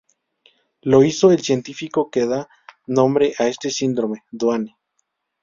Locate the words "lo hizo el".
0.81-1.43